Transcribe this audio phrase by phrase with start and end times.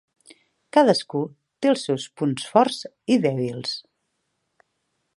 [0.77, 1.21] Cadascú
[1.65, 2.83] té els seus punts forts
[3.17, 3.79] i dèbils.